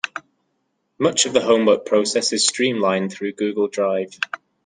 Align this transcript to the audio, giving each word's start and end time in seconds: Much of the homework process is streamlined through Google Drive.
Much 0.97 1.27
of 1.27 1.33
the 1.33 1.43
homework 1.43 1.85
process 1.85 2.33
is 2.33 2.47
streamlined 2.47 3.13
through 3.13 3.33
Google 3.33 3.67
Drive. 3.67 4.17